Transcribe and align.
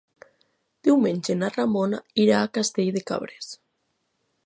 Diumenge 0.87 1.35
na 1.43 1.51
Ramona 1.57 2.01
irà 2.25 2.41
a 2.47 2.51
Castell 2.59 2.93
de 2.99 3.07
Cabres. 3.13 3.55